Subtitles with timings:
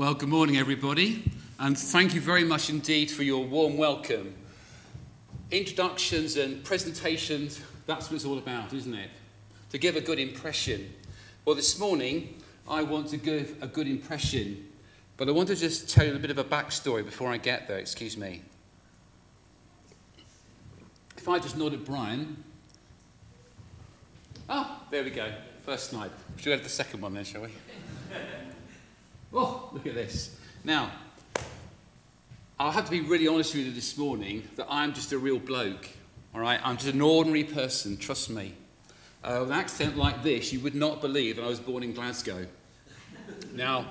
[0.00, 4.32] Well, good morning, everybody, and thank you very much indeed for your warm welcome.
[5.50, 9.10] Introductions and presentations, that's what it's all about, isn't it?
[9.72, 10.90] To give a good impression.
[11.44, 14.70] Well, this morning, I want to give a good impression,
[15.18, 17.68] but I want to just tell you a bit of a backstory before I get
[17.68, 18.40] there, excuse me.
[21.18, 22.42] If I just nod at Brian.
[24.48, 25.30] Ah, there we go.
[25.66, 26.10] First slide.
[26.38, 27.50] Should we to the second one then, shall we?
[29.32, 30.36] Oh, look at this.
[30.64, 30.90] Now,
[32.58, 35.38] I'll have to be really honest with you this morning that I'm just a real
[35.38, 35.88] bloke.
[36.34, 36.60] All right?
[36.64, 38.54] I'm just an ordinary person, trust me.
[39.22, 41.94] Uh, with an accent like this, you would not believe that I was born in
[41.94, 42.46] Glasgow.
[43.54, 43.86] now,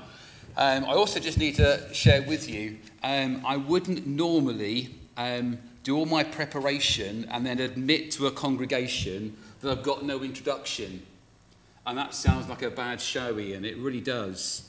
[0.58, 5.96] um, I also just need to share with you um, I wouldn't normally um, do
[5.96, 11.04] all my preparation and then admit to a congregation that I've got no introduction.
[11.88, 13.64] And that sounds like a bad show, Ian.
[13.64, 14.69] It really does.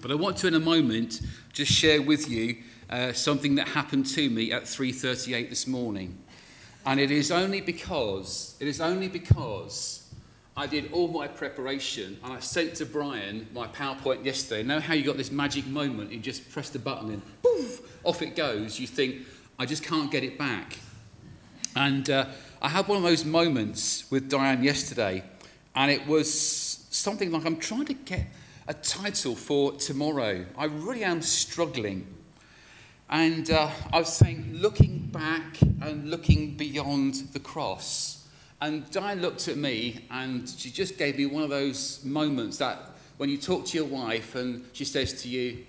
[0.00, 1.20] But I want to, in a moment,
[1.52, 2.56] just share with you
[2.88, 6.18] uh, something that happened to me at 3:38 this morning,
[6.86, 10.10] and it is only because it is only because
[10.56, 14.62] I did all my preparation and I sent to Brian my PowerPoint yesterday.
[14.62, 16.12] Know how you got this magic moment?
[16.12, 18.80] You just press the button and poof, off it goes.
[18.80, 19.26] You think
[19.58, 20.78] I just can't get it back,
[21.76, 22.24] and uh,
[22.62, 25.22] I had one of those moments with Diane yesterday,
[25.74, 26.32] and it was
[26.90, 28.26] something like I'm trying to get
[28.70, 30.46] a title for tomorrow.
[30.56, 32.06] I really am struggling.
[33.08, 38.28] And uh, I was saying, looking back and looking beyond the cross.
[38.60, 42.92] And Diane looked at me and she just gave me one of those moments that
[43.16, 45.64] when you talk to your wife and she says to you,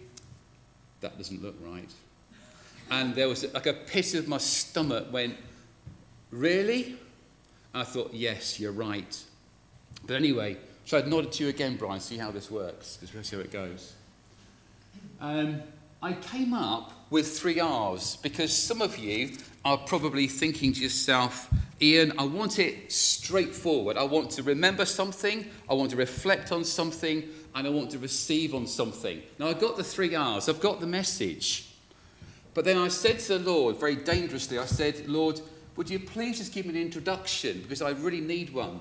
[1.00, 1.90] that doesn't look right.
[2.92, 5.38] And there was like a pit of my stomach went,
[6.30, 7.00] really?
[7.74, 9.24] And I thought, yes, you're right.
[10.06, 13.24] But anyway, so I'd nod to you again, Brian, see how this works, because we'll
[13.24, 13.94] see how it goes.
[15.20, 15.62] Um,
[16.02, 21.48] I came up with three R's because some of you are probably thinking to yourself,
[21.80, 23.98] Ian, I want it straightforward.
[23.98, 27.24] I want to remember something, I want to reflect on something,
[27.54, 29.22] and I want to receive on something.
[29.38, 31.68] Now, I've got the three R's, I've got the message.
[32.54, 35.40] But then I said to the Lord, very dangerously, I said, Lord,
[35.76, 38.80] would you please just give me an introduction because I really need one.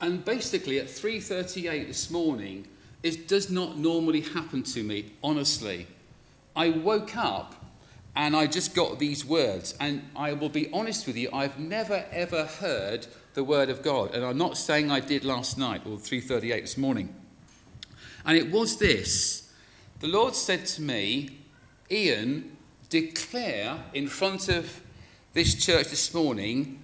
[0.00, 2.66] And basically, at 3:38 this morning,
[3.02, 5.12] it does not normally happen to me.
[5.22, 5.86] Honestly,
[6.56, 7.54] I woke up
[8.16, 9.74] and I just got these words.
[9.80, 14.14] And I will be honest with you, I've never ever heard the word of God,
[14.14, 17.14] and I'm not saying I did last night or 3:38 this morning.
[18.24, 19.50] And it was this:
[20.00, 21.38] the Lord said to me,
[21.90, 22.56] Ian,
[22.88, 24.80] declare in front of
[25.32, 26.80] this church this morning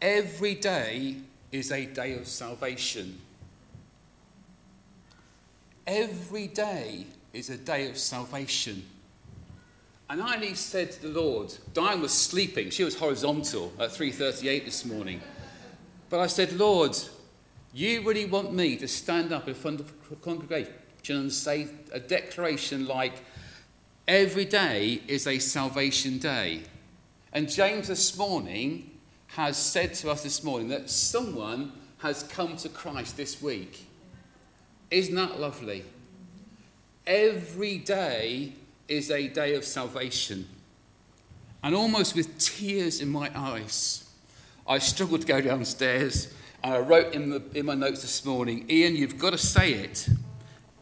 [0.00, 1.16] every day
[1.52, 3.20] is a day of salvation.
[5.86, 8.84] Every day is a day of salvation.
[10.08, 12.70] And I only said to the Lord, Diane was sleeping.
[12.70, 15.20] She was horizontal at 3:38 this morning.
[16.08, 16.96] But I said, Lord,
[17.72, 20.74] you really want me to stand up in front of a congregation
[21.08, 23.22] and say a declaration like,
[24.08, 26.62] every day is a salvation day.
[27.32, 28.90] And James this morning
[29.36, 33.86] has said to us this morning that someone has come to Christ this week.
[34.90, 35.84] Isn't that lovely?
[37.06, 38.54] Every day
[38.88, 40.48] is a day of salvation.
[41.62, 44.10] And almost with tears in my eyes,
[44.66, 46.34] I struggled to go downstairs.
[46.64, 49.74] And I wrote in, the, in my notes this morning Ian, you've got to say
[49.74, 50.08] it.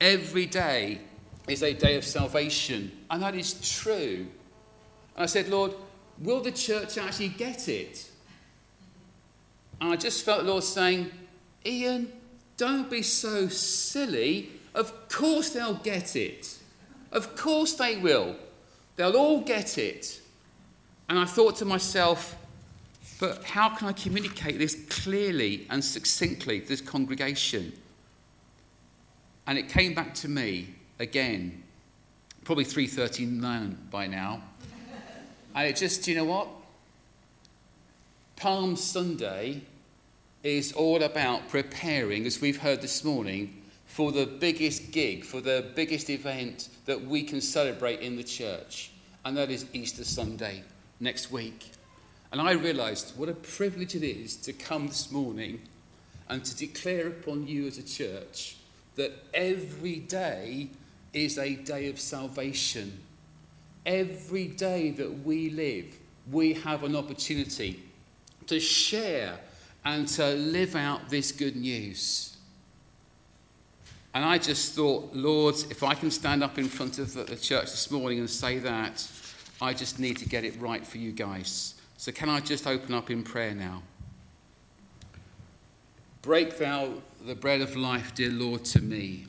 [0.01, 1.01] Every day
[1.49, 2.93] is a day of salvation.
[3.11, 4.27] And that is true.
[5.17, 5.73] And I said, Lord,
[6.19, 8.11] will the church actually get it?
[9.81, 11.11] And I just felt the Lord saying,
[11.65, 12.13] Ian,
[12.57, 14.51] don't be so silly.
[14.75, 16.59] Of course they'll get it.
[17.13, 18.37] Of course they will.
[18.97, 20.21] They'll all get it.
[21.09, 22.37] And I thought to myself,
[23.21, 27.73] but how can I communicate this clearly and succinctly to this congregation?
[29.47, 31.63] And it came back to me again,
[32.45, 34.43] probably 3.39 by now.
[35.55, 36.49] And it just, you know what?
[38.39, 39.63] Palm Sunday
[40.45, 45.73] is all about preparing, as we've heard this morning, for the biggest gig, for the
[45.75, 48.93] biggest event that we can celebrate in the church,
[49.25, 50.63] and that is Easter Sunday
[51.01, 51.73] next week.
[52.31, 55.61] And I realized what a privilege it is to come this morning
[56.29, 58.57] and to declare upon you as a church
[58.95, 60.69] that every day
[61.13, 63.01] is a day of salvation.
[63.85, 65.99] Every day that we live,
[66.31, 67.83] we have an opportunity
[68.49, 69.39] to share
[69.85, 72.37] and to live out this good news.
[74.15, 77.67] And I just thought, Lord, if I can stand up in front of the church
[77.67, 79.07] this morning and say that,
[79.61, 81.75] I just need to get it right for you guys.
[81.97, 83.83] So, can I just open up in prayer now?
[86.23, 89.27] Break thou the bread of life, dear Lord, to me,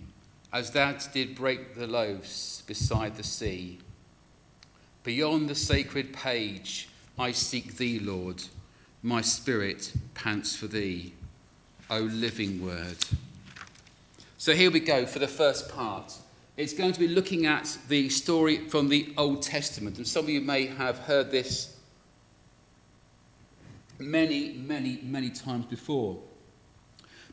[0.53, 3.79] as thou did break the loaves beside the sea.
[5.03, 8.43] Beyond the sacred page, I seek thee, Lord.
[9.01, 11.13] My spirit pants for thee,
[11.89, 12.97] O living word.
[14.37, 16.13] So here we go for the first part.
[16.57, 19.97] It's going to be looking at the story from the Old Testament.
[19.97, 21.77] And some of you may have heard this
[23.97, 26.17] many, many, many times before.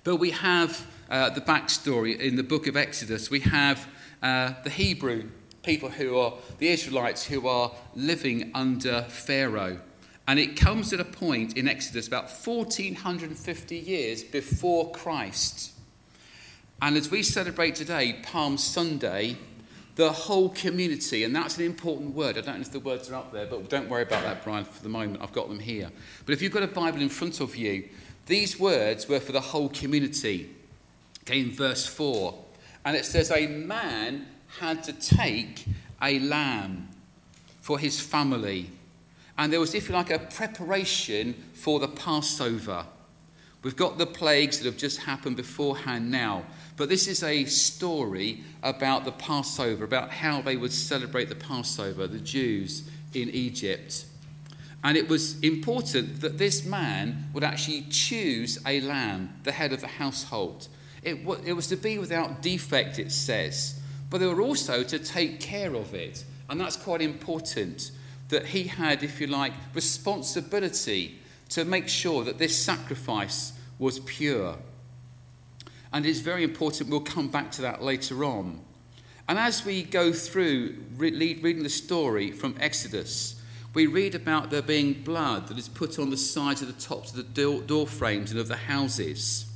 [0.04, 3.28] But we have uh, the backstory in the book of Exodus.
[3.28, 3.88] We have
[4.22, 5.30] uh, the Hebrew
[5.64, 9.80] people who are the Israelites who are living under Pharaoh.
[10.28, 15.72] And it comes at a point in Exodus about 1450 years before Christ.
[16.82, 19.36] And as we celebrate today, Palm Sunday,
[19.94, 22.36] the whole community, and that's an important word.
[22.36, 24.64] I don't know if the words are up there, but don't worry about that, Brian,
[24.64, 25.22] for the moment.
[25.22, 25.90] I've got them here.
[26.26, 27.88] But if you've got a Bible in front of you,
[28.26, 30.50] these words were for the whole community.
[31.22, 32.34] Okay, in verse 4.
[32.84, 34.26] And it says, A man
[34.58, 35.64] had to take
[36.02, 36.88] a lamb
[37.60, 38.70] for his family.
[39.38, 42.86] And there was, if you like, a preparation for the Passover.
[43.62, 46.44] We've got the plagues that have just happened beforehand now.
[46.76, 52.06] But this is a story about the Passover, about how they would celebrate the Passover,
[52.06, 54.06] the Jews in Egypt.
[54.84, 59.80] And it was important that this man would actually choose a lamb, the head of
[59.80, 60.68] the household.
[61.02, 63.80] It, it was to be without defect, it says,
[64.10, 66.24] but they were also to take care of it.
[66.48, 67.90] And that's quite important
[68.28, 71.18] that he had, if you like, responsibility
[71.50, 74.56] to make sure that this sacrifice was pure.
[75.92, 78.60] And it's very important, we'll come back to that later on.
[79.28, 83.40] And as we go through reading the story from Exodus,
[83.74, 87.14] we read about there being blood that is put on the sides of the tops
[87.14, 89.46] of the door frames and of the houses.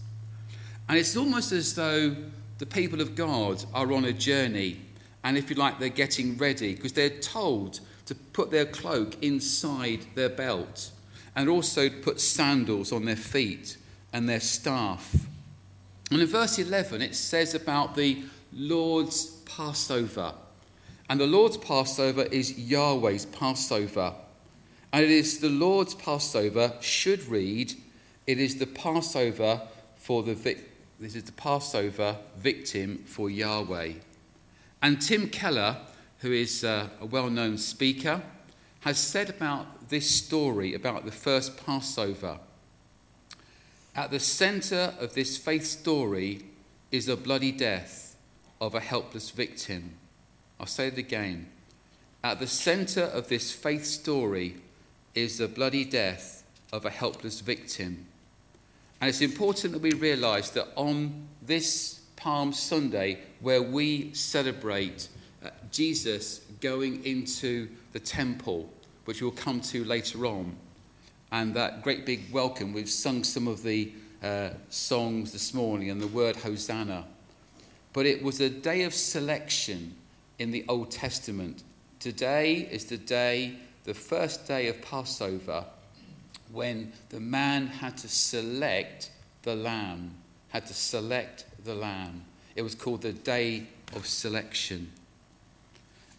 [0.88, 2.16] And it's almost as though
[2.58, 4.80] the people of God are on a journey,
[5.24, 7.80] and if you like, they're getting ready because they're told
[8.10, 10.90] to put their cloak inside their belt
[11.36, 13.76] and also put sandals on their feet
[14.12, 15.14] and their staff.
[16.10, 20.34] And in verse 11, it says about the Lord's Passover.
[21.08, 24.12] And the Lord's Passover is Yahweh's Passover.
[24.92, 27.74] And it is the Lord's Passover, should read,
[28.26, 29.62] it is the Passover
[29.96, 30.34] for the
[30.98, 33.92] this is the Passover victim for Yahweh.
[34.82, 35.76] And Tim Keller,
[36.20, 38.22] who is uh, a well known speaker,
[38.80, 42.38] has said about this story about the first Passover.
[43.94, 46.42] At the center of this faith story
[46.90, 48.16] is the bloody death
[48.60, 49.94] of a helpless victim.
[50.58, 51.48] I'll say it again.
[52.22, 54.56] At the center of this faith story
[55.14, 58.06] is the bloody death of a helpless victim.
[59.00, 65.08] And it's important that we realize that on this Palm Sunday, where we celebrate
[65.70, 68.68] Jesus going into the temple,
[69.04, 70.56] which we'll come to later on,
[71.32, 76.00] and that great big welcome, we've sung some of the uh, songs this morning and
[76.00, 77.04] the word Hosanna.
[77.92, 79.94] But it was a day of selection
[80.38, 81.62] in the Old Testament.
[81.98, 85.64] Today is the day, the first day of Passover,
[86.52, 89.10] when the man had to select
[89.42, 90.12] the lamb,
[90.48, 92.24] had to select the lamb.
[92.56, 94.90] It was called the day of selection.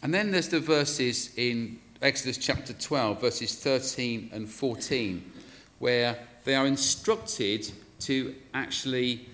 [0.02, 5.30] And then there's the verses in Exodus chapter 12, verses 13 and 14,
[5.78, 9.28] where they are instructed to actually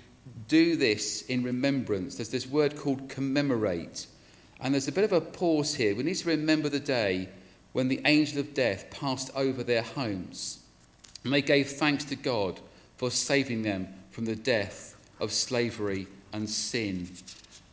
[0.46, 2.16] do this in remembrance.
[2.16, 4.06] There's this word called commemorate.
[4.60, 5.94] And there's a bit of a pause here.
[5.94, 7.30] We need to remember the day
[7.72, 10.58] when the angel of death passed over their homes.
[11.24, 12.60] And they gave thanks to God
[12.98, 17.08] for saving them from the death of slavery and sin.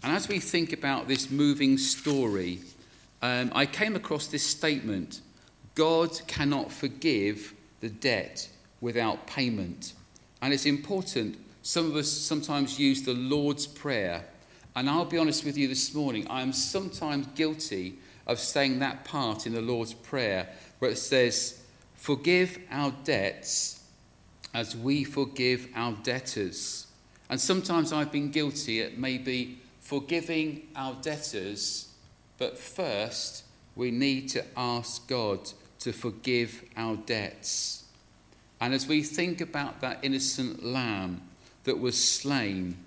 [0.01, 2.59] And as we think about this moving story,
[3.25, 5.21] um, I came across this statement
[5.73, 8.47] God cannot forgive the debt
[8.79, 9.93] without payment.
[10.41, 11.37] And it's important.
[11.63, 14.25] Some of us sometimes use the Lord's Prayer.
[14.75, 19.03] And I'll be honest with you this morning, I am sometimes guilty of saying that
[19.05, 20.47] part in the Lord's Prayer
[20.79, 21.63] where it says,
[21.95, 23.83] Forgive our debts
[24.53, 26.87] as we forgive our debtors.
[27.29, 31.89] And sometimes I've been guilty at maybe forgiving our debtors,
[32.37, 33.43] but first
[33.75, 37.83] we need to ask God to forgive our debts.
[38.61, 41.21] And as we think about that innocent lamb
[41.65, 42.77] that was slain,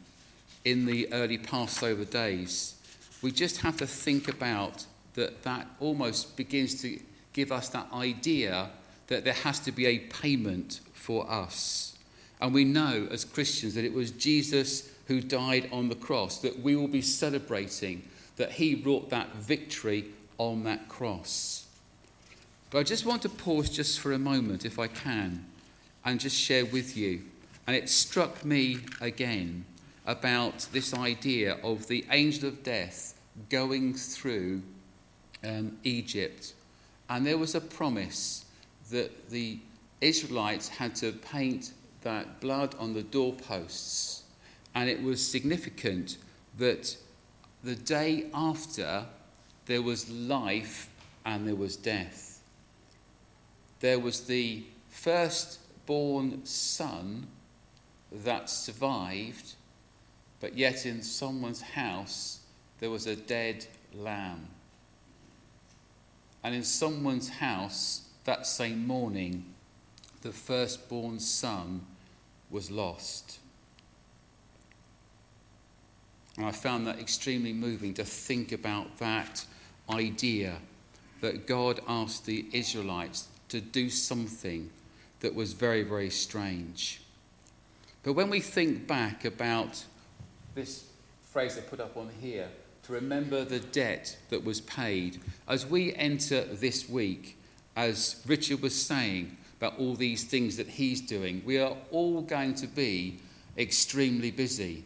[0.65, 2.75] in the early Passover days,
[3.23, 7.01] we just have to think about that that almost begins to
[7.33, 8.71] give us that idea
[9.07, 11.97] that there has to be a payment for us.
[12.41, 16.61] And we know as Christians that it was Jesus who died on the cross, that
[16.61, 18.07] we will be celebrating
[18.39, 20.07] that he wrought that victory
[20.39, 21.67] on that cross.
[22.71, 25.45] But I just want to pause just for a moment, if I can,
[26.05, 27.23] and just share with you.
[27.67, 29.65] And it struck me again
[30.07, 34.63] about this idea of the angel of death going through
[35.45, 36.55] um, Egypt.
[37.11, 38.47] And there was a promise
[38.91, 39.59] that the
[40.01, 44.23] Israelites had to paint that blood on the doorposts.
[44.75, 46.17] And it was significant
[46.57, 46.97] that
[47.63, 49.07] the day after
[49.67, 50.89] there was life
[51.25, 52.41] and there was death.
[53.81, 57.27] There was the firstborn son
[58.11, 59.55] that survived,
[60.41, 62.41] but yet in someone's house
[62.81, 64.49] there was a dead lamb.
[66.43, 69.45] And in someone's house that same morning,
[70.23, 71.83] the firstborn son
[72.51, 73.39] was lost.
[76.39, 79.45] And I found that extremely moving to think about that
[79.91, 80.59] idea
[81.21, 84.71] that God asked the Israelites to do something
[85.19, 87.01] that was very, very strange.
[88.05, 89.85] But when we think back about
[90.55, 90.85] this
[91.23, 92.49] phrase I put up on here,
[92.85, 97.37] to remember the debt that was paid, as we enter this week,
[97.75, 102.55] as Richard was saying about all these things that he's doing, we are all going
[102.55, 103.19] to be
[103.59, 104.85] extremely busy.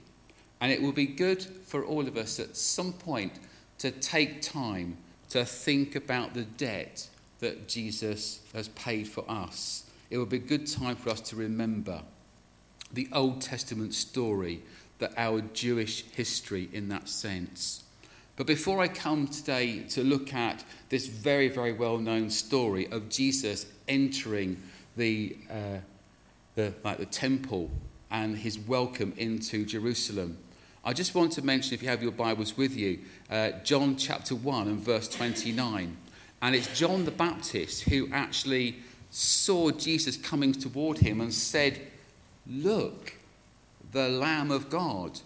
[0.63, 3.33] And it will be good for all of us at some point
[3.79, 4.97] to take time
[5.31, 7.09] to think about the debt
[7.41, 9.91] that Jesus has paid for us.
[10.09, 12.03] It will be a good time for us to remember
[12.93, 14.63] the Old Testament story,
[15.01, 17.83] that our Jewish history in that sense.
[18.37, 23.09] But before I come today to look at this very, very well known story of
[23.09, 24.63] Jesus entering
[24.97, 25.79] the, uh,
[26.55, 27.69] the, like the temple
[28.13, 30.39] and his welcome into Jerusalem,
[30.85, 32.99] I just want to mention, if you have your Bibles with you,
[33.31, 35.97] uh, John chapter 1 and verse 29.
[36.41, 38.79] And it's John the Baptist who actually
[39.13, 41.81] saw Jesus coming toward him and said,
[42.49, 43.15] Look,
[43.93, 45.21] the Lamb of God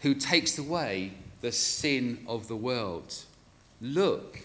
[0.00, 3.24] who takes away the sin of the world.
[3.80, 4.42] Look,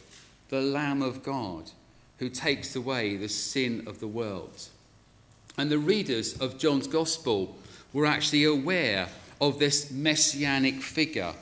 [0.50, 1.70] the Lamb of God
[2.18, 4.70] who takes away the sin of the world.
[5.60, 7.56] And the readers of John's Gospel
[7.94, 9.10] were actually aware
[9.42, 11.34] of this messianic figure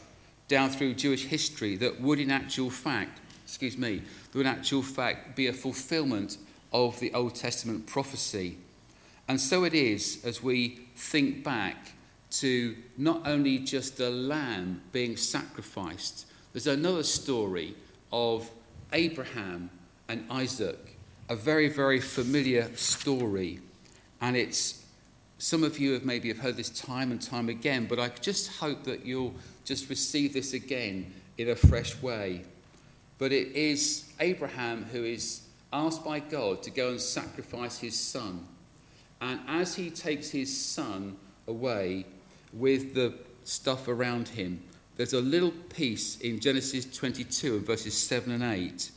[0.48, 4.82] down through Jewish history that would, in actual fact, excuse me, that would in actual
[4.82, 6.38] fact be a fulfillment
[6.72, 8.58] of the Old Testament prophecy.
[9.28, 11.94] And so it is as we think back
[12.32, 17.76] to not only just the lamb being sacrificed, there's another story
[18.12, 18.50] of
[18.92, 19.70] Abraham
[20.08, 20.98] and Isaac,
[21.30, 23.60] a very, very familiar story.
[24.22, 24.83] And it's
[25.44, 28.60] some of you have maybe have heard this time and time again, but I just
[28.60, 29.34] hope that you'll
[29.66, 32.44] just receive this again in a fresh way.
[33.18, 35.42] But it is Abraham who is
[35.74, 38.48] asked by God to go and sacrifice his son.
[39.20, 42.06] And as he takes his son away,
[42.54, 44.64] with the stuff around him.
[44.96, 48.92] There's a little piece in Genesis 22 and verses 7 and 8.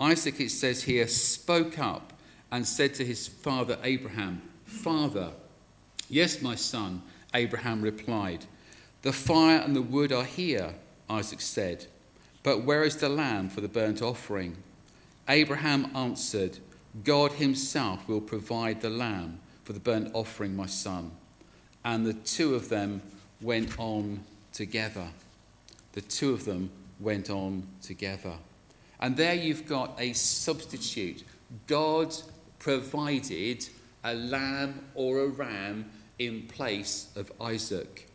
[0.00, 2.12] Isaac, it says here, spoke up
[2.50, 5.30] and said to his father Abraham, Father,
[6.08, 7.02] yes, my son,
[7.34, 8.46] Abraham replied.
[9.02, 10.74] The fire and the wood are here,
[11.08, 11.86] Isaac said,
[12.42, 14.56] but where is the lamb for the burnt offering?
[15.28, 16.58] Abraham answered,
[17.04, 21.12] God himself will provide the lamb for the burnt offering, my son
[21.84, 23.00] and the two of them
[23.40, 24.20] went on
[24.52, 25.08] together.
[25.92, 28.34] The two of them went on together.
[29.00, 31.24] And there you've got a substitute.
[31.66, 32.14] God
[32.58, 33.66] provided
[34.04, 38.08] a lamb or a ram in place of Isaac.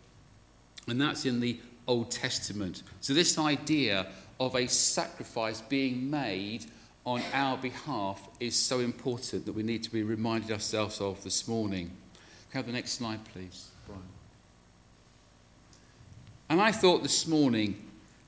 [0.88, 2.83] And that's in the Old Testament.
[3.01, 4.07] So, this idea
[4.39, 6.65] of a sacrifice being made
[7.05, 11.48] on our behalf is so important that we need to be reminded ourselves of this
[11.48, 11.91] morning.
[12.51, 14.01] Have the next slide, please, Brian.
[16.50, 17.83] And I thought this morning,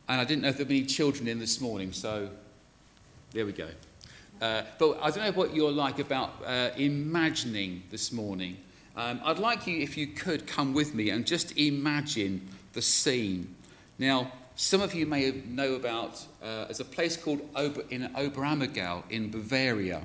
[0.09, 2.29] and I didn't know if there'd be any children in this morning, so
[3.31, 3.67] there we go.
[4.41, 8.57] Uh, but I don't know what you're like about uh, imagining this morning.
[8.97, 13.53] Um, I'd like you, if you could, come with me and just imagine the scene.
[13.99, 19.29] Now, some of you may know about uh, a place called Ober, in Oberammergau in
[19.29, 20.01] Bavaria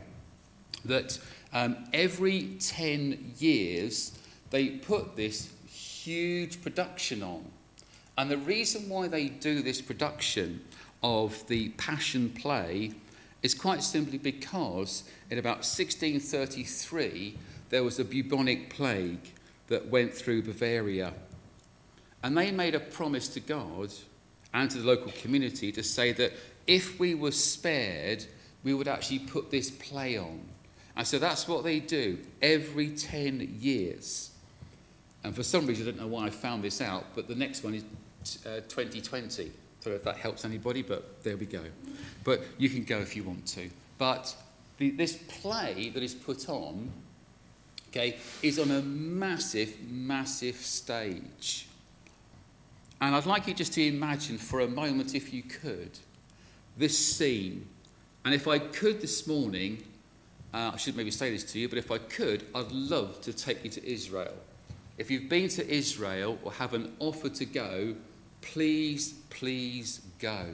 [0.84, 1.20] that
[1.52, 4.18] um, every 10 years,
[4.50, 7.44] they put this huge production on.
[8.18, 10.64] And the reason why they do this production
[11.02, 12.92] of the Passion Play
[13.42, 17.38] is quite simply because in about 1633
[17.70, 19.32] there was a bubonic plague
[19.68, 21.14] that went through Bavaria.
[22.22, 23.90] And they made a promise to God
[24.52, 26.32] and to the local community to say that
[26.66, 28.26] if we were spared,
[28.62, 30.40] we would actually put this play on.
[30.96, 34.32] And so that's what they do every 10 years.
[35.22, 37.62] And for some reason, I don't know why I found this out, but the next
[37.62, 37.84] one is
[38.44, 39.44] uh, 2020.
[39.44, 39.48] I
[39.82, 41.62] don't know if that helps anybody, but there we go.
[42.24, 43.70] But you can go if you want to.
[43.96, 44.34] But
[44.78, 46.90] the, this play that is put on,
[47.90, 51.66] okay, is on a massive, massive stage.
[53.00, 55.98] And I'd like you just to imagine for a moment, if you could,
[56.76, 57.66] this scene.
[58.24, 59.82] And if I could this morning,
[60.52, 63.32] uh, I should maybe say this to you, but if I could, I'd love to
[63.32, 64.34] take you to Israel.
[64.98, 67.94] If you've been to Israel or have an offer to go,
[68.42, 70.46] please, please go.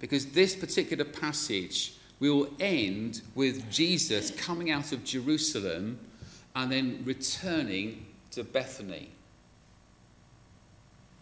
[0.00, 5.98] Because this particular passage will end with Jesus coming out of Jerusalem
[6.54, 9.10] and then returning to Bethany.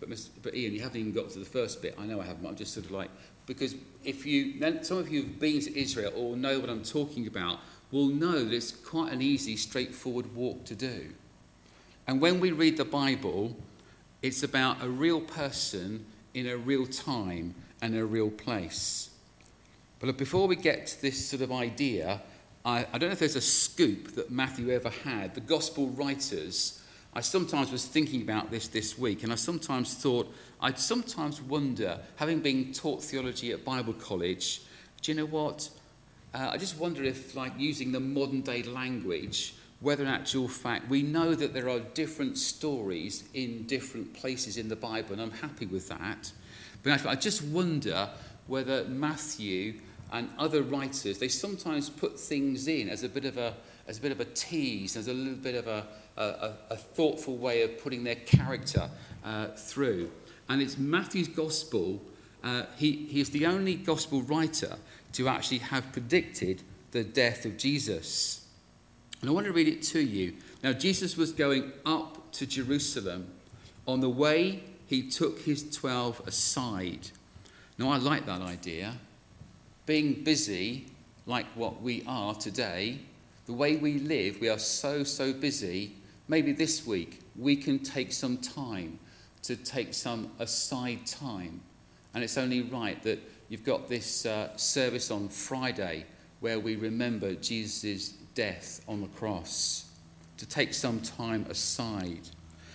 [0.01, 1.95] But, Mr., but Ian, you haven't even got to the first bit.
[1.99, 2.47] I know I haven't.
[2.47, 3.11] I'm just sort of like
[3.49, 7.27] because if you some of you have been to Israel or know what I'm talking
[7.27, 11.09] about will know that it's quite an easy, straightforward walk to do.
[12.07, 13.57] And when we read the Bible,
[14.21, 16.05] it's about a real person
[16.35, 19.11] in a real time and a real place.
[20.01, 22.21] But before we get to this sort of idea,
[22.69, 25.35] I, I don't know if there's a scoop that Matthew ever had.
[25.35, 26.83] The gospel writers
[27.15, 31.99] I sometimes was thinking about this this week, and I sometimes thought, I'd sometimes wonder,
[32.17, 34.61] having been taught theology at Bible college,
[35.01, 35.71] do you know what?
[36.35, 40.91] Uh, I just wonder if, like, using the modern day language, whether in actual fact
[40.91, 45.31] we know that there are different stories in different places in the Bible, and I'm
[45.31, 46.31] happy with that.
[46.83, 48.11] But I just wonder
[48.47, 49.81] whether Matthew
[50.13, 53.55] and other writers they sometimes put things in as a bit of a
[53.89, 57.37] as a bit of a tease, as a little bit of a, a, a thoughtful
[57.39, 58.91] way of putting their character
[59.25, 60.11] uh, through.
[60.49, 62.03] And it's Matthew's gospel.
[62.45, 64.77] Uh, he, he is the only gospel writer
[65.15, 68.47] to actually have predicted the death of Jesus.
[69.23, 70.35] And I want to read it to you.
[70.63, 73.29] Now, Jesus was going up to Jerusalem.
[73.87, 77.09] On the way, he took his 12 aside.
[77.79, 78.95] Now, I like that idea.
[79.89, 80.85] Being busy,
[81.25, 82.99] like what we are today,
[83.47, 85.95] the way we live, we are so, so busy
[86.29, 88.99] maybe this week we can take some time
[89.45, 91.63] to take some aside time.
[92.13, 96.05] And it's only right that you've got this uh, service on Friday
[96.41, 99.87] where we remember Jesus' death on the cross,
[100.37, 102.29] to take some time aside.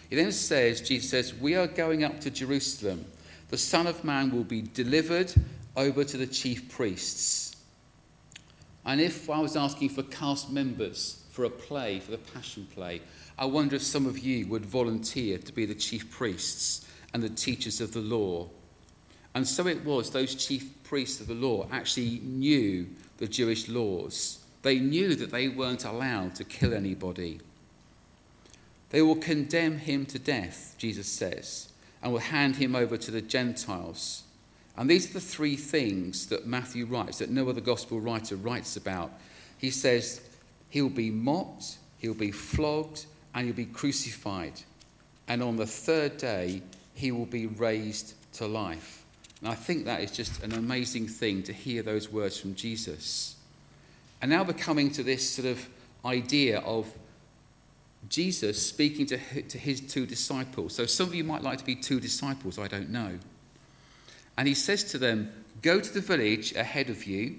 [0.09, 3.05] He then says, Jesus says, We are going up to Jerusalem.
[3.49, 5.31] The Son of Man will be delivered
[5.75, 7.55] over to the chief priests.
[8.85, 13.01] And if I was asking for cast members for a play, for the Passion Play,
[13.37, 17.29] I wonder if some of you would volunteer to be the chief priests and the
[17.29, 18.49] teachers of the law.
[19.33, 24.39] And so it was, those chief priests of the law actually knew the Jewish laws.
[24.61, 27.39] They knew that they weren't allowed to kill anybody.
[28.91, 31.69] They will condemn him to death, Jesus says,
[32.01, 34.23] and will hand him over to the Gentiles.
[34.75, 38.75] And these are the three things that Matthew writes, that no other gospel writer writes
[38.75, 39.11] about.
[39.57, 40.21] He says,
[40.69, 43.05] He'll be mocked, he'll be flogged,
[43.35, 44.61] and he'll be crucified.
[45.27, 46.63] And on the third day,
[46.95, 49.03] he will be raised to life.
[49.39, 53.35] And I think that is just an amazing thing to hear those words from Jesus.
[54.21, 55.67] And now we're coming to this sort of
[56.05, 56.87] idea of
[58.09, 60.73] Jesus speaking to, his two disciples.
[60.73, 63.19] So some of you might like to be two disciples, I don't know.
[64.37, 67.37] And he says to them, Go to the village ahead of you,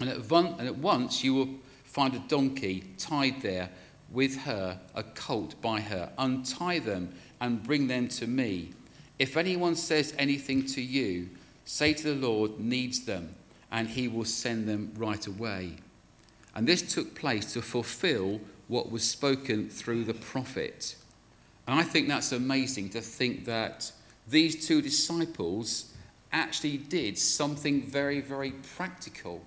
[0.00, 1.48] and at, one, and at once you will
[1.84, 3.70] find a donkey tied there
[4.10, 6.10] with her, a colt by her.
[6.18, 8.70] Untie them and bring them to me.
[9.18, 11.30] If anyone says anything to you,
[11.64, 13.34] say to the Lord needs them,
[13.70, 15.76] and he will send them right away.
[16.54, 20.96] And this took place to fulfill what was spoken through the prophet.
[21.66, 23.92] And I think that's amazing to think that
[24.26, 25.94] these two disciples
[26.32, 29.42] actually did something very, very practical.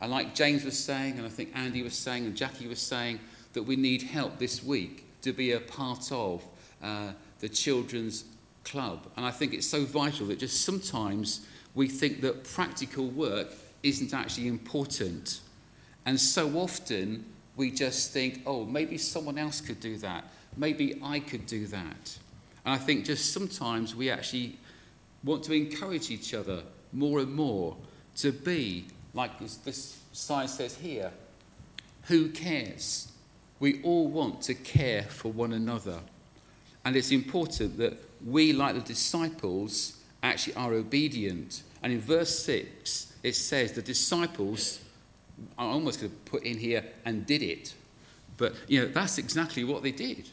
[0.00, 3.20] And like James was saying, and I think Andy was saying, and Jackie was saying,
[3.52, 6.44] that we need help this week to be a part of
[6.82, 8.24] uh, the children's
[8.64, 9.06] club.
[9.16, 13.48] And I think it's so vital that just sometimes we think that practical work
[13.82, 15.40] isn't actually important.
[16.06, 17.24] And so often
[17.56, 20.24] we just think, oh, maybe someone else could do that.
[20.56, 22.18] Maybe I could do that.
[22.64, 24.58] And I think just sometimes we actually
[25.24, 27.76] want to encourage each other more and more
[28.16, 31.12] to be like this, this sign says here
[32.08, 33.12] who cares?
[33.60, 36.00] We all want to care for one another.
[36.84, 41.62] And it's important that we, like the disciples, actually are obedient.
[41.82, 44.80] And in verse 6, it says the disciples,
[45.58, 47.74] I'm almost could put in here, and did it.
[48.38, 50.30] But, you know, that's exactly what they did.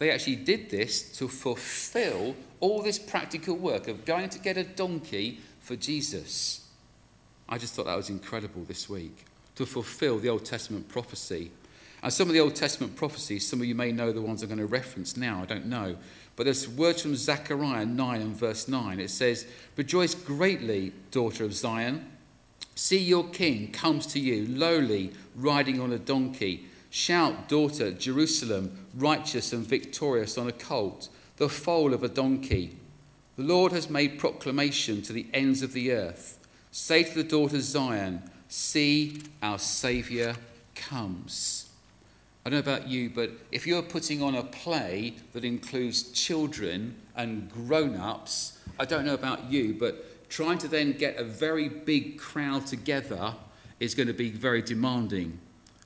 [0.00, 4.64] They actually did this to fulfill all this practical work of going to get a
[4.64, 6.66] donkey for Jesus.
[7.46, 11.50] I just thought that was incredible this week to fulfill the Old Testament prophecy.
[12.02, 14.48] And some of the Old Testament prophecies, some of you may know the ones I'm
[14.48, 15.96] going to reference now, I don't know.
[16.34, 19.00] But there's words from Zechariah 9 and verse 9.
[19.00, 22.10] It says, Rejoice greatly, daughter of Zion.
[22.74, 26.68] See your king comes to you, lowly, riding on a donkey.
[26.88, 32.76] Shout, daughter, Jerusalem, righteous and victorious on a colt, the foal of a donkey.
[33.36, 36.38] The Lord has made proclamation to the ends of the earth.
[36.70, 40.34] Say to the daughter Zion, See, our Saviour
[40.74, 41.70] comes.
[42.44, 46.96] I don't know about you, but if you're putting on a play that includes children
[47.14, 51.68] and grown ups, I don't know about you, but trying to then get a very
[51.68, 53.34] big crowd together
[53.78, 55.38] is going to be very demanding.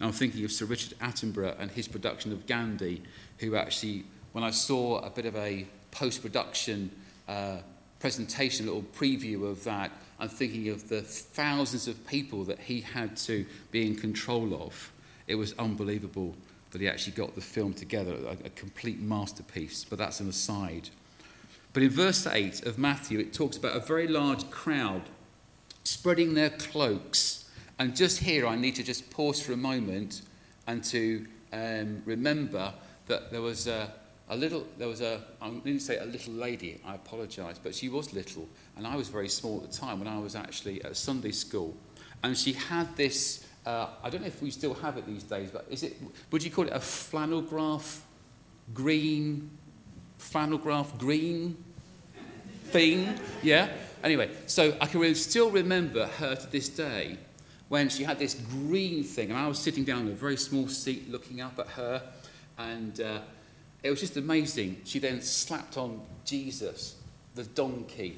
[0.04, 3.02] I'm thinking of Sir Richard Attenborough and his production of Gandhi,
[3.38, 6.90] who actually, when I saw a bit of a post production
[7.28, 7.58] uh,
[8.00, 9.90] presentation, a little preview of that,
[10.20, 14.92] I'm thinking of the thousands of people that he had to be in control of.
[15.26, 16.34] It was unbelievable
[16.70, 20.90] that he actually got the film together, a, a complete masterpiece, but that's an aside.
[21.72, 25.02] But in verse 8 of Matthew, it talks about a very large crowd
[25.82, 27.43] spreading their cloaks.
[27.78, 30.22] And just here, I need to just pause for a moment
[30.66, 32.72] and to um, remember
[33.06, 33.92] that there was a,
[34.28, 37.88] a little, there was a, I didn't say a little lady, I apologise, but she
[37.88, 38.48] was little.
[38.76, 41.74] And I was very small at the time when I was actually at Sunday school.
[42.22, 45.50] And she had this, uh, I don't know if we still have it these days,
[45.50, 45.96] but is it,
[46.30, 48.04] would you call it a flannel graph
[48.72, 49.50] green,
[50.16, 51.56] flannel graph green
[52.66, 53.18] thing?
[53.42, 53.68] Yeah?
[54.02, 57.18] Anyway, so I can still remember her to this day
[57.74, 60.68] when she had this green thing, and I was sitting down in a very small
[60.68, 62.00] seat looking up at her,
[62.56, 63.18] and uh,
[63.82, 64.80] it was just amazing.
[64.84, 66.94] She then slapped on Jesus,
[67.34, 68.16] the donkey,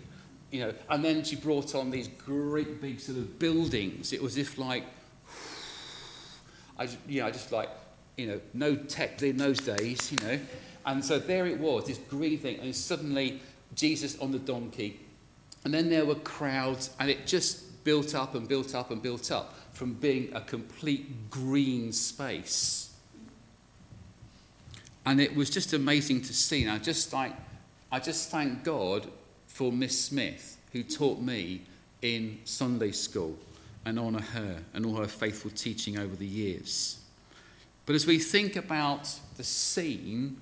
[0.51, 4.13] you know, and then she brought on these great big sort of buildings.
[4.13, 4.85] It was if like,
[6.79, 7.71] I, you know, I just like,
[8.19, 10.39] you know, no tech in those days, you know.
[10.85, 13.41] And so there it was, this green thing, and suddenly
[13.75, 15.01] Jesus on the donkey.
[15.65, 19.31] And then there were crowds, and it just built up and built up and built
[19.31, 22.87] up from being a complete green space
[25.07, 26.65] and it was just amazing to see.
[26.65, 27.33] And I just like,
[27.93, 29.07] I just thank God
[29.47, 31.63] for Miss Smith, who taught me
[32.03, 33.39] in Sunday school,
[33.85, 36.99] and honour her and all her faithful teaching over the years.
[37.87, 40.41] But as we think about the scene,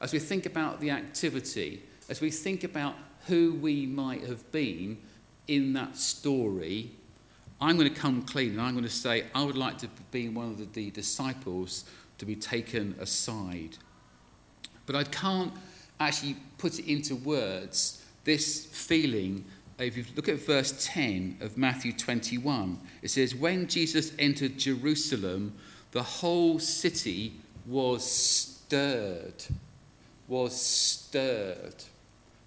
[0.00, 2.94] as we think about the activity, as we think about
[3.26, 4.96] who we might have been
[5.48, 6.92] in that story,
[7.60, 10.28] I'm going to come clean and I'm going to say, I would like to be
[10.28, 11.84] one of the disciples
[12.18, 13.76] to be taken aside.
[14.86, 15.52] But I can't
[15.98, 19.44] actually put it into words, this feeling.
[19.78, 25.54] If you look at verse 10 of Matthew 21, it says, When Jesus entered Jerusalem,
[25.92, 27.34] the whole city
[27.66, 29.44] was stirred.
[30.26, 31.84] Was stirred.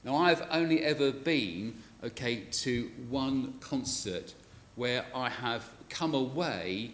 [0.04, 4.34] Now, I've only ever been, okay, to one concert
[4.76, 6.92] where I have come away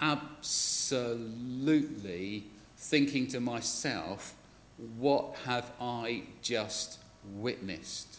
[0.00, 2.44] absolutely
[2.76, 4.34] thinking to myself,
[4.98, 6.98] what have I just
[7.34, 8.18] witnessed?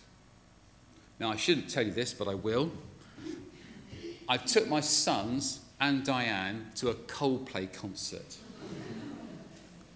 [1.20, 2.72] Now, I shouldn't tell you this, but I will.
[4.28, 8.38] I took my sons and Diane to a Coldplay concert.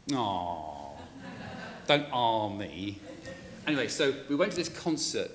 [0.09, 0.97] Aww,
[1.87, 2.99] don't ah me.
[3.65, 5.31] Anyway, so we went to this concert,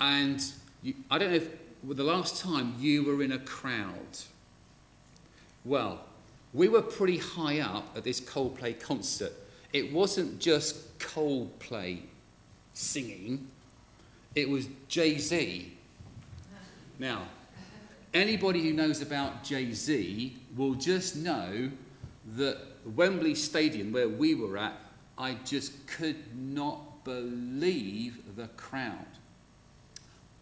[0.00, 0.44] and
[0.82, 1.48] you, I don't know if
[1.82, 4.18] the last time you were in a crowd
[5.64, 6.00] well,
[6.54, 9.32] we were pretty high up at this Coldplay concert.
[9.72, 12.00] It wasn't just Coldplay
[12.72, 13.48] singing,
[14.34, 15.76] it was Jay Z.
[16.98, 17.24] Now,
[18.14, 21.70] anybody who knows about Jay Z will just know
[22.36, 24.74] that Wembley Stadium, where we were at,
[25.18, 29.06] I just could not believe the crowd.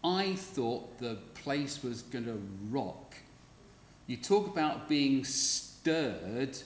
[0.03, 3.15] I thought the place was going to rock.
[4.05, 6.57] You talk about being stirred.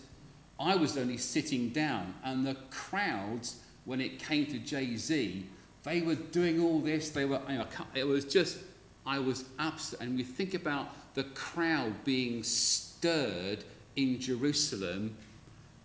[0.59, 5.45] I was only sitting down, and the crowds when it came to Jay Z,
[5.83, 7.09] they were doing all this.
[7.09, 8.59] They were, you know, it was just,
[9.05, 10.01] I was absolute.
[10.01, 13.63] And we think about the crowd being stirred
[13.95, 15.15] in Jerusalem.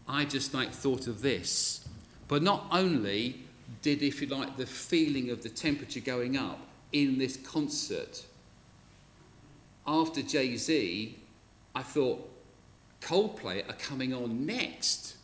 [0.06, 1.88] I just like thought of this.
[2.28, 3.42] But not only
[3.80, 6.60] did, if you like, the feeling of the temperature going up
[6.92, 8.24] in this concert,
[9.86, 11.18] after Jay Z,
[11.74, 12.28] I thought
[13.00, 15.16] Coldplay are coming on next.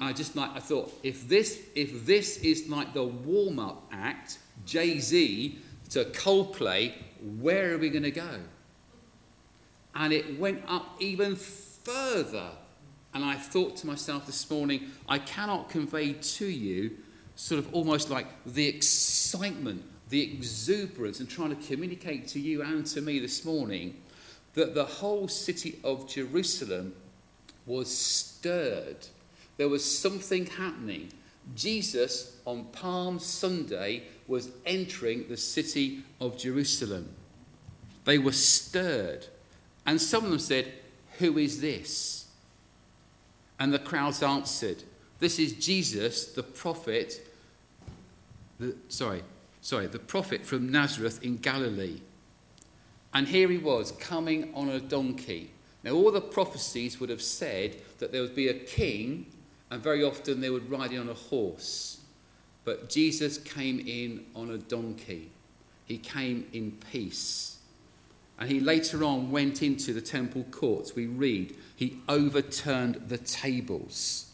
[0.00, 4.38] I just like I thought if this if this is like the warm up act,
[4.64, 5.58] Jay Z
[5.90, 6.92] to Coldplay,
[7.40, 8.40] where are we going to go?
[9.94, 12.50] And it went up even further.
[13.14, 16.98] And I thought to myself this morning, I cannot convey to you
[17.34, 22.86] sort of almost like the excitement, the exuberance, and trying to communicate to you and
[22.86, 24.00] to me this morning
[24.54, 26.94] that the whole city of Jerusalem
[27.66, 29.06] was stirred
[29.56, 31.12] there was something happening.
[31.54, 37.08] Jesus, on Palm Sunday, was entering the city of Jerusalem.
[38.04, 39.26] They were stirred.
[39.86, 40.72] And some of them said,
[41.18, 42.28] Who is this?
[43.58, 44.82] And the crowds answered,
[45.18, 47.26] This is Jesus, the prophet.
[48.58, 49.22] The, sorry,
[49.66, 52.00] sorry, the prophet from Nazareth in Galilee.
[53.12, 55.50] And here he was coming on a donkey.
[55.82, 59.26] Now, all the prophecies would have said that there would be a king
[59.68, 61.98] and very often they would ride in on a horse.
[62.64, 65.32] But Jesus came in on a donkey.
[65.84, 67.58] He came in peace.
[68.38, 70.94] And he later on went into the temple courts.
[70.94, 74.30] We read, he overturned the tables.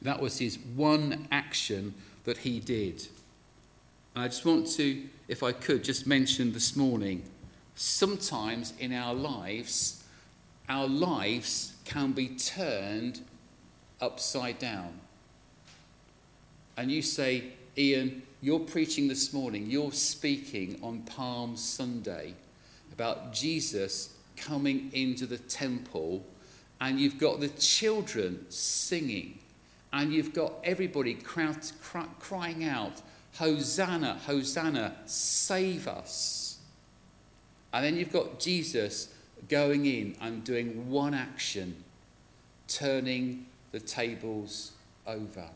[0.00, 3.08] That was his one action that he did.
[4.18, 7.22] I just want to, if I could, just mention this morning
[7.74, 10.02] sometimes in our lives,
[10.70, 13.20] our lives can be turned
[14.00, 15.00] upside down.
[16.78, 17.44] And you say,
[17.76, 22.32] Ian, you're preaching this morning, you're speaking on Palm Sunday
[22.94, 26.24] about Jesus coming into the temple,
[26.80, 29.40] and you've got the children singing,
[29.92, 33.02] and you've got everybody crying out,
[33.38, 36.58] Hosanna, Hosanna, save us.
[37.72, 39.12] And then you've got Jesus
[39.48, 41.84] going in and doing one action,
[42.68, 44.72] turning the tables
[45.06, 45.48] over.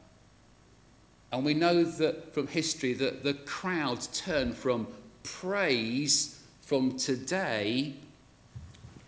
[1.33, 4.89] And we know that from history that the crowds turn from
[5.23, 7.95] praise from today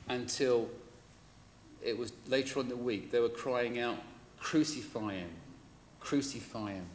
[0.09, 0.69] until
[1.85, 3.99] it was later on in the week, they were crying out,
[4.39, 5.31] Crucify him,
[6.01, 6.87] crucify him.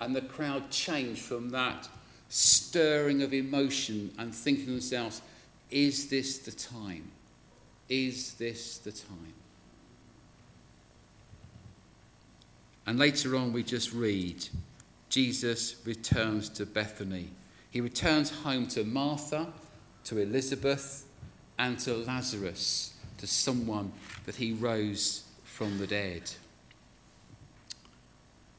[0.00, 1.88] And the crowd changed from that
[2.28, 5.22] stirring of emotion and thinking to themselves,
[5.70, 7.10] Is this the time?
[7.88, 9.34] Is this the time?
[12.86, 14.46] And later on, we just read
[15.08, 17.30] Jesus returns to Bethany.
[17.70, 19.48] He returns home to Martha,
[20.04, 21.04] to Elizabeth,
[21.58, 23.92] and to Lazarus, to someone
[24.24, 26.30] that he rose from the dead.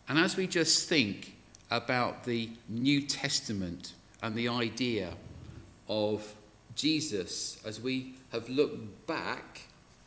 [0.09, 1.35] And as we just think
[1.69, 5.13] about the New Testament and the idea
[5.89, 6.33] of
[6.75, 9.61] Jesus, as we have looked back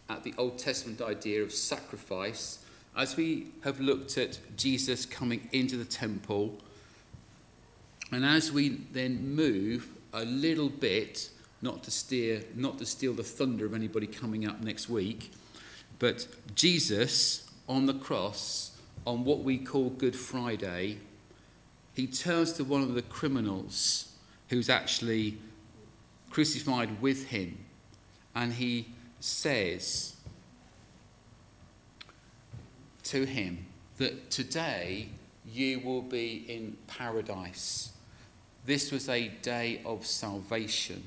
[0.08, 2.64] at the Old Testament idea of sacrifice
[2.96, 6.58] as we have looked at Jesus coming into the temple,
[8.12, 11.30] and as we then move a little bit,
[11.62, 15.30] not to steer, not to steal the thunder of anybody coming up next week,
[15.98, 18.69] but Jesus on the cross,
[19.06, 20.98] on what we call Good Friday,
[21.94, 24.12] he turns to one of the criminals
[24.48, 25.38] who's actually
[26.30, 27.58] crucified with him,
[28.34, 28.88] and he
[29.20, 30.16] says,
[33.10, 33.66] to him
[33.98, 35.08] that today
[35.52, 37.90] you will be in paradise.
[38.64, 41.02] This was a day of salvation.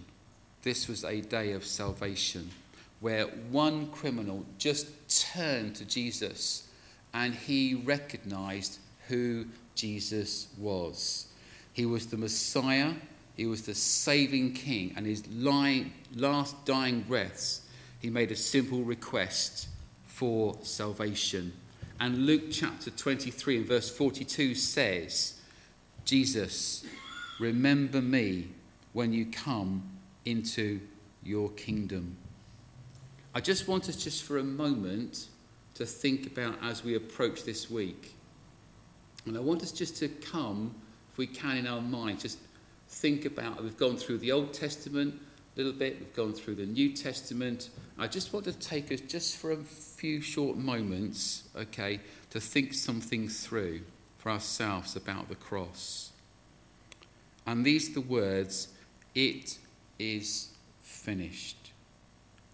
[0.64, 2.52] This was a day of salvation
[3.00, 4.88] where one criminal just
[5.34, 6.68] turned to Jesus
[7.14, 9.46] and he recognized who
[9.76, 11.28] Jesus was.
[11.74, 12.94] He was the Messiah,
[13.36, 17.62] he was the saving king, and his last dying breaths,
[18.00, 19.68] he made a simple request
[20.06, 21.54] for salvation.
[22.00, 25.40] And Luke chapter 23 and verse 42 says,
[26.06, 26.86] Jesus,
[27.40, 28.50] remember me
[28.92, 29.84] when you come
[30.26, 30.80] into
[31.24, 32.18] your kingdom.
[33.34, 35.28] I just want us just for a moment
[35.76, 38.16] to think about as we approach this week.
[39.26, 40.76] And I want us just to come,
[41.12, 42.40] if we can, in our mind, just
[42.90, 45.20] think about we've gone through the Old Testament
[45.56, 47.70] a little bit, we've gone through the New Testament.
[47.98, 52.00] I just want to take us just for a few short moments, okay,
[52.32, 53.82] to think something through.
[54.24, 56.14] for ourselves about the cross.
[57.46, 58.70] And these are the words,
[59.14, 59.58] it
[60.00, 61.74] is finished.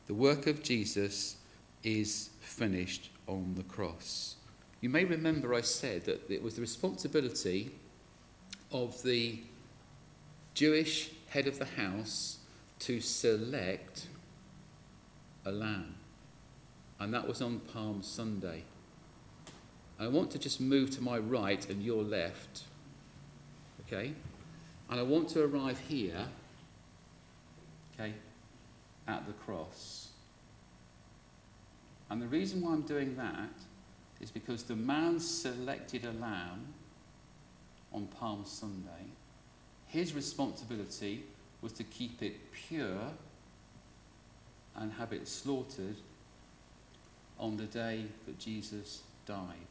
[0.08, 1.36] The work of Jesus
[1.84, 4.36] is finished on the cross.
[4.82, 7.72] You may remember I said that it was the responsibility
[8.72, 9.40] of the
[10.54, 12.38] Jewish head of the house
[12.80, 14.08] to select
[15.46, 15.96] a lamb.
[17.00, 18.64] And that was on Palm Sunday.
[20.00, 22.64] I want to just move to my right and your left.
[23.86, 24.14] Okay?
[24.90, 26.26] And I want to arrive here,
[27.94, 28.14] okay,
[29.08, 30.09] at the cross.
[32.10, 33.52] And the reason why I'm doing that
[34.20, 36.74] is because the man selected a lamb
[37.94, 39.14] on Palm Sunday.
[39.88, 41.24] His responsibility
[41.62, 43.12] was to keep it pure
[44.76, 45.96] and have it slaughtered
[47.40, 49.68] on the day that Jesus died.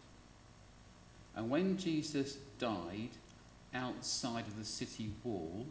[1.36, 3.10] And when Jesus died
[3.74, 5.66] outside of the city wall,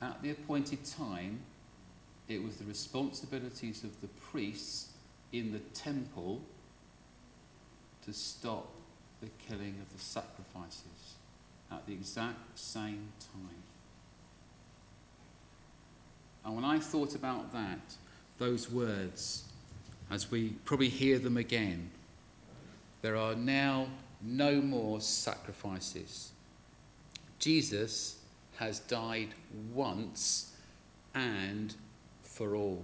[0.00, 1.40] at the appointed time,
[2.30, 4.92] it was the responsibilities of the priests
[5.32, 6.40] in the temple
[8.04, 8.68] to stop
[9.20, 11.16] the killing of the sacrifices
[11.72, 13.62] at the exact same time.
[16.44, 17.96] And when I thought about that,
[18.38, 19.44] those words,
[20.10, 21.90] as we probably hear them again,
[23.02, 23.88] there are now
[24.22, 26.30] no more sacrifices.
[27.38, 28.20] Jesus
[28.56, 29.30] has died
[29.74, 30.54] once
[31.14, 31.74] and
[32.40, 32.82] for all.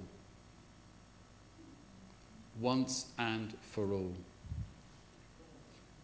[2.60, 4.12] Once and for all.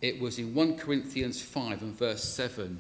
[0.01, 2.79] It was in 1 Corinthians 5 and verse 7.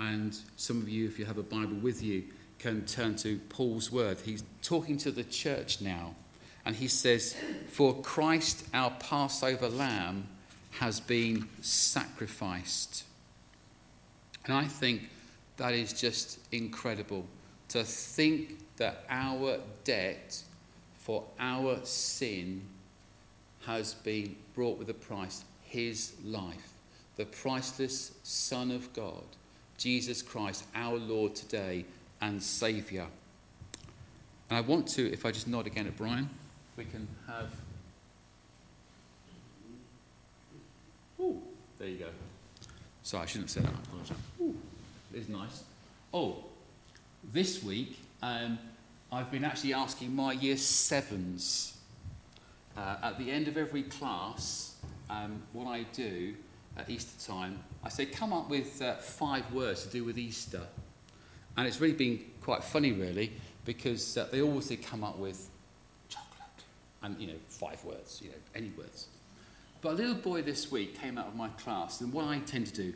[0.00, 2.24] And some of you, if you have a Bible with you,
[2.58, 4.18] can turn to Paul's word.
[4.24, 6.16] He's talking to the church now.
[6.66, 7.36] And he says,
[7.68, 10.26] For Christ, our Passover lamb,
[10.80, 13.04] has been sacrificed.
[14.44, 15.08] And I think
[15.56, 17.26] that is just incredible
[17.68, 20.42] to think that our debt
[20.94, 22.62] for our sin
[23.66, 26.72] has been brought with a price his life,
[27.16, 29.22] the priceless Son of God,
[29.76, 31.84] Jesus Christ, our Lord today
[32.22, 33.06] and Saviour.
[34.48, 36.30] And I want to, if I just nod again at Brian,
[36.76, 37.52] we can have
[41.20, 41.42] Ooh,
[41.78, 42.06] there you go.
[43.02, 43.74] Sorry, I shouldn't have said that.
[43.74, 44.56] I apologise.
[45.12, 45.64] It's nice.
[46.14, 46.44] Oh,
[47.30, 48.58] this week um,
[49.12, 51.76] I've been actually asking my year sevens
[52.76, 54.76] uh, at the end of every class
[55.08, 56.36] um, what I do
[56.76, 57.58] at Easter time.
[57.82, 60.60] I say, come up with uh, five words to do with Easter.
[61.56, 63.32] And it's really been quite funny, really,
[63.64, 65.50] because uh, they always come up with
[66.08, 66.64] chocolate
[67.02, 69.08] and, you know, five words, you know, any words.
[69.82, 72.68] But a little boy this week came out of my class, and what I tend
[72.68, 72.94] to do,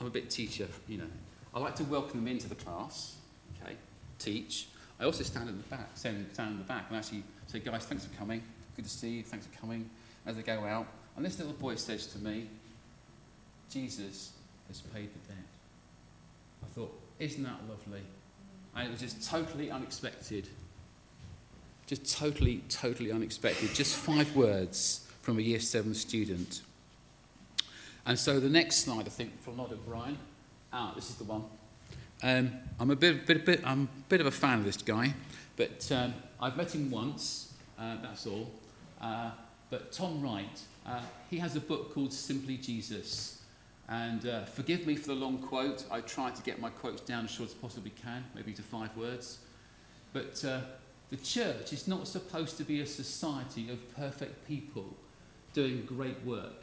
[0.00, 1.10] I'm a bit teacher, you know.
[1.54, 3.14] I like to welcome them into the class,
[3.62, 3.76] okay,
[4.18, 4.66] teach.
[5.00, 7.84] I also stand in the back, stand, stand in the back, and actually say, guys,
[7.84, 8.42] thanks for coming.
[8.76, 9.22] Good to see you.
[9.22, 9.88] Thanks for coming.
[10.26, 12.48] As they go out, and this little boy says to me,
[13.70, 14.32] Jesus
[14.68, 15.44] has paid the debt.
[16.62, 18.02] I thought, isn't that lovely?
[18.74, 20.48] And it was just totally unexpected.
[21.86, 23.74] Just totally, totally unexpected.
[23.74, 26.62] Just five words from a year seven student.
[28.06, 30.18] And so the next slide, I think, from Nod Brian.
[30.72, 31.44] Ah, this is the one.
[32.22, 35.14] Um, I'm a bit, bit, bit, I'm a bit of a fan of this guy,
[35.56, 38.50] but um, I've met him once, uh, that's all.
[39.00, 39.30] Uh,
[39.70, 43.42] but Tom Wright, uh, he has a book called Simply Jesus.
[43.88, 45.84] And uh, forgive me for the long quote.
[45.90, 48.96] I try to get my quotes down as short as possibly can, maybe to five
[48.96, 49.38] words.
[50.14, 50.60] But uh,
[51.10, 54.96] the church is not supposed to be a society of perfect people
[55.52, 56.62] doing great work.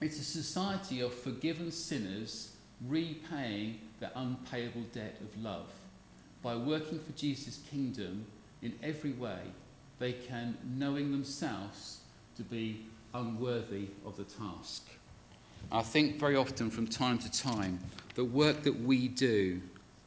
[0.00, 5.68] It's a society of forgiven sinners repaying their unpayable debt of love.
[6.42, 8.26] By working for Jesus' kingdom
[8.62, 9.40] in every way,
[9.98, 12.00] they can, knowing themselves
[12.36, 14.88] to be unworthy of the task.
[15.72, 17.80] I think very often from time to time,
[18.14, 19.60] the work that we do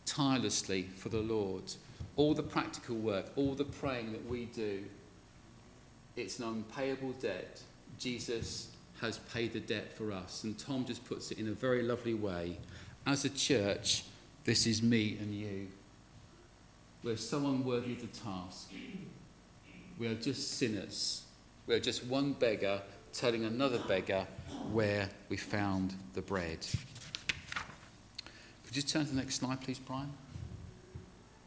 [0.06, 1.64] tirelessly for the Lord,
[2.16, 4.84] all the practical work, all the praying that we do,
[6.16, 7.62] it's an unpayable debt
[8.00, 8.70] Jesus
[9.02, 10.44] has paid the debt for us.
[10.44, 12.58] And Tom just puts it in a very lovely way.
[13.06, 14.04] As a church,
[14.46, 15.68] this is me and you.
[17.04, 18.72] We're so unworthy of the task.
[19.98, 21.24] We are just sinners.
[21.66, 22.82] We are just one beggar
[23.14, 24.28] telling another beggar
[24.72, 26.66] where we found the bread.
[28.66, 30.12] Could you turn to the next slide, please, Brian?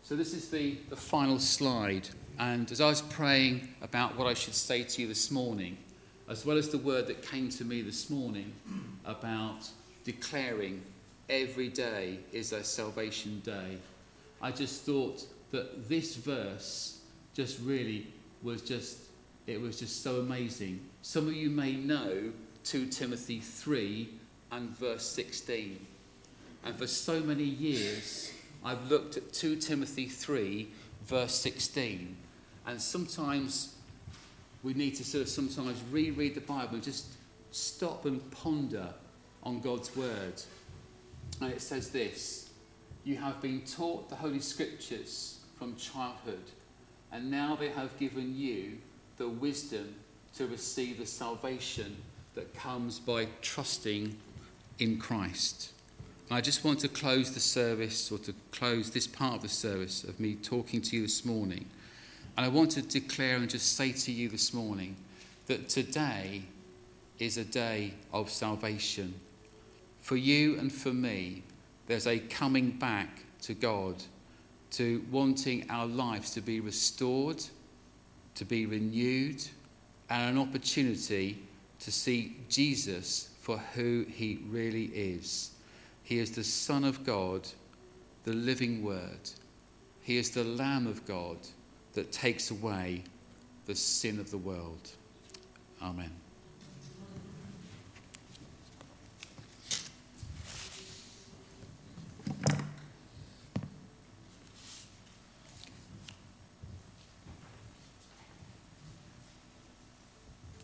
[0.02, 2.08] So, this is the, the final slide.
[2.38, 5.78] And as I was praying about what I should say to you this morning,
[6.32, 8.54] as well as the word that came to me this morning
[9.04, 9.68] about
[10.02, 10.80] declaring
[11.28, 13.76] every day is a salvation day,
[14.40, 17.00] I just thought that this verse
[17.34, 18.06] just really
[18.42, 18.96] was just,
[19.46, 20.80] it was just so amazing.
[21.02, 22.32] Some of you may know
[22.64, 24.08] 2 Timothy 3
[24.52, 25.84] and verse 16.
[26.64, 28.32] And for so many years,
[28.64, 30.66] I've looked at 2 Timothy 3,
[31.02, 32.16] verse 16.
[32.66, 33.74] And sometimes
[34.62, 37.14] we need to sort of sometimes reread the Bible and just
[37.50, 38.88] stop and ponder
[39.42, 40.42] on God's word.
[41.40, 42.50] And it says this
[43.04, 46.44] You have been taught the Holy Scriptures from childhood,
[47.10, 48.78] and now they have given you
[49.16, 49.94] the wisdom
[50.36, 51.96] to receive the salvation
[52.34, 54.16] that comes by trusting
[54.78, 55.72] in Christ.
[56.30, 60.02] I just want to close the service, or to close this part of the service
[60.02, 61.66] of me talking to you this morning.
[62.36, 64.96] And I want to declare and just say to you this morning
[65.46, 66.42] that today
[67.18, 69.14] is a day of salvation.
[70.00, 71.42] For you and for me,
[71.86, 74.02] there's a coming back to God,
[74.72, 77.44] to wanting our lives to be restored,
[78.34, 79.44] to be renewed,
[80.08, 81.42] and an opportunity
[81.80, 85.50] to see Jesus for who he really is.
[86.02, 87.48] He is the Son of God,
[88.24, 89.30] the living Word.
[90.00, 91.36] He is the Lamb of God
[91.94, 93.02] that takes away
[93.66, 94.90] the sin of the world.
[95.82, 96.10] Amen.